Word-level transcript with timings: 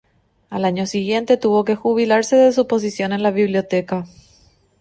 Al 0.49 0.65
año 0.65 0.87
siguiente 0.87 1.37
tuvo 1.37 1.63
que 1.63 1.75
jubilarse 1.75 2.35
de 2.35 2.51
su 2.53 2.65
posición 2.65 3.13
en 3.13 3.21
la 3.21 3.29
Biblioteca. 3.29 4.07